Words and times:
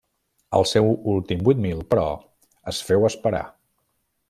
El 0.59 0.63
seu 0.69 0.87
últim 1.15 1.43
vuit 1.49 1.61
mil, 1.67 1.85
però, 1.93 2.07
es 2.73 2.81
féu 2.89 3.09
esperar. 3.13 3.45